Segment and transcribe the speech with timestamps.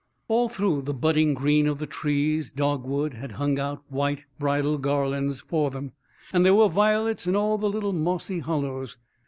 [0.27, 5.41] All through the budding green of the trees dogwood had hung out white bridal garlands
[5.41, 5.91] for them,
[6.33, 8.97] and there were violets in all the little mossy hollows.